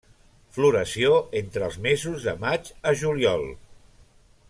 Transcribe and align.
Floració 0.55 1.11
entre 1.41 1.67
els 1.69 1.77
mesos 1.85 2.27
de 2.31 2.35
maig 2.47 2.73
a 2.93 2.95
juliol. 3.03 3.47